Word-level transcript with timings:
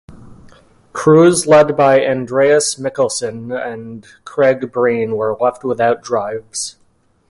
Crews 0.93 1.45
led 1.45 1.77
by 1.77 2.03
Andreas 2.03 2.73
Mikkelsen 2.79 3.51
and 3.53 4.07
Craig 4.25 4.71
Breen 4.71 5.15
were 5.15 5.37
left 5.39 5.63
without 5.63 6.01
drives. 6.01 6.77